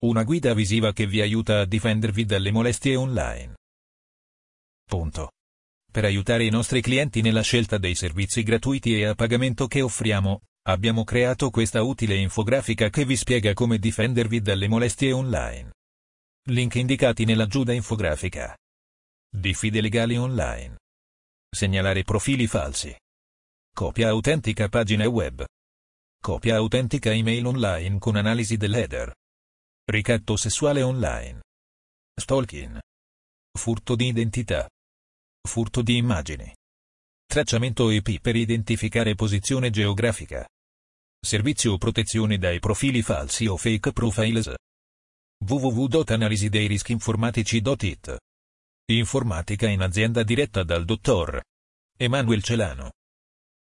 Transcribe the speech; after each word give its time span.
Una 0.00 0.22
guida 0.22 0.54
visiva 0.54 0.92
che 0.92 1.08
vi 1.08 1.20
aiuta 1.20 1.58
a 1.58 1.64
difendervi 1.64 2.24
dalle 2.24 2.52
molestie 2.52 2.94
online. 2.94 3.56
Punto. 4.84 5.32
Per 5.90 6.04
aiutare 6.04 6.44
i 6.44 6.50
nostri 6.50 6.80
clienti 6.80 7.20
nella 7.20 7.40
scelta 7.40 7.78
dei 7.78 7.96
servizi 7.96 8.44
gratuiti 8.44 8.94
e 8.94 9.06
a 9.06 9.16
pagamento 9.16 9.66
che 9.66 9.82
offriamo, 9.82 10.42
abbiamo 10.68 11.02
creato 11.02 11.50
questa 11.50 11.82
utile 11.82 12.14
infografica 12.14 12.90
che 12.90 13.04
vi 13.04 13.16
spiega 13.16 13.54
come 13.54 13.78
difendervi 13.78 14.40
dalle 14.40 14.68
molestie 14.68 15.10
online. 15.10 15.72
Link 16.46 16.76
indicati 16.76 17.24
nell'aggiunta 17.24 17.72
infografica. 17.72 18.56
Diffide 19.28 19.80
legali 19.80 20.16
online. 20.16 20.76
Segnalare 21.50 22.04
profili 22.04 22.46
falsi. 22.46 22.96
Copia 23.74 24.10
autentica 24.10 24.68
pagina 24.68 25.08
web. 25.08 25.44
Copia 26.22 26.54
autentica 26.54 27.12
email 27.12 27.46
online 27.46 27.98
con 27.98 28.14
analisi 28.14 28.56
dell'header. 28.56 29.12
Ricatto 29.90 30.36
sessuale 30.36 30.82
online. 30.82 31.40
Stalking. 32.14 32.78
Furto 33.58 33.96
di 33.96 34.08
identità. 34.08 34.68
Furto 35.48 35.80
di 35.80 35.96
immagini. 35.96 36.54
Tracciamento 37.24 37.88
IP 37.88 38.20
per 38.20 38.36
identificare 38.36 39.14
posizione 39.14 39.70
geografica. 39.70 40.46
Servizio 41.18 41.78
protezione 41.78 42.36
dai 42.36 42.58
profili 42.58 43.00
falsi 43.00 43.46
o 43.46 43.56
fake 43.56 43.92
profiles. 43.92 44.52
www.analisideirischiinformatici.it 45.42 48.16
Informatica 48.90 49.68
in 49.68 49.80
azienda 49.80 50.22
diretta 50.22 50.64
dal 50.64 50.84
dottor 50.84 51.40
Emanuel 51.96 52.42
Celano. 52.42 52.90